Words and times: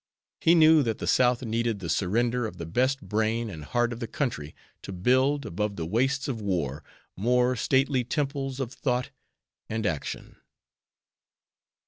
He 0.39 0.55
knew 0.55 0.81
that 0.81 0.97
the 0.97 1.05
South 1.05 1.43
needed 1.43 1.77
the 1.77 1.87
surrender 1.87 2.47
of 2.47 2.57
the 2.57 2.65
best 2.65 3.01
brain 3.01 3.51
and 3.51 3.63
heart 3.63 3.93
of 3.93 3.99
the 3.99 4.07
country 4.07 4.55
to 4.81 4.91
build, 4.91 5.45
above 5.45 5.75
the 5.75 5.85
wastes 5.85 6.27
of 6.27 6.41
war, 6.41 6.83
more 7.15 7.55
stately 7.55 8.03
temples 8.03 8.59
of 8.59 8.73
thought 8.73 9.11
and 9.69 9.85
action. 9.85 10.37